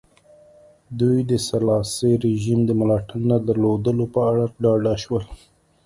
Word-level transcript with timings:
دوی 0.99 1.19
د 1.29 1.31
سلاسي 1.47 2.11
رژیم 2.25 2.59
د 2.65 2.71
ملاتړ 2.79 3.19
نه 3.31 3.37
درلودلو 3.47 4.05
په 4.13 4.19
اړه 4.29 4.43
ډاډه 4.63 4.93
شول. 5.03 5.23